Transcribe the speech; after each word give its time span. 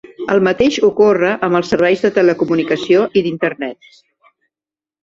El 0.35 0.39
mateix 0.45 0.79
ocorre 0.87 1.29
amb 1.49 1.59
els 1.61 1.69
serveis 1.75 2.03
de 2.07 2.13
telecomunicació 2.17 3.05
i 3.19 3.25
d'Internet. 3.29 3.97